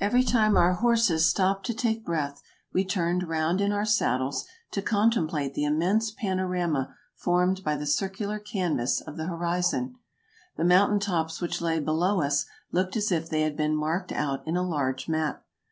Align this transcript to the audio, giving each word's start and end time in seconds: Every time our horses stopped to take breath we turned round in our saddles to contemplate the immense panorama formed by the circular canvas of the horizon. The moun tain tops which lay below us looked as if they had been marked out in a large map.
Every 0.00 0.24
time 0.24 0.56
our 0.56 0.72
horses 0.72 1.30
stopped 1.30 1.66
to 1.66 1.72
take 1.72 2.04
breath 2.04 2.42
we 2.72 2.84
turned 2.84 3.28
round 3.28 3.60
in 3.60 3.70
our 3.70 3.84
saddles 3.84 4.44
to 4.72 4.82
contemplate 4.82 5.54
the 5.54 5.62
immense 5.62 6.10
panorama 6.10 6.96
formed 7.14 7.62
by 7.62 7.76
the 7.76 7.86
circular 7.86 8.40
canvas 8.40 9.00
of 9.00 9.16
the 9.16 9.28
horizon. 9.28 10.00
The 10.56 10.64
moun 10.64 10.98
tain 10.98 10.98
tops 10.98 11.40
which 11.40 11.60
lay 11.60 11.78
below 11.78 12.22
us 12.22 12.46
looked 12.72 12.96
as 12.96 13.12
if 13.12 13.30
they 13.30 13.42
had 13.42 13.56
been 13.56 13.76
marked 13.76 14.10
out 14.10 14.44
in 14.48 14.56
a 14.56 14.66
large 14.68 15.08
map. 15.08 15.44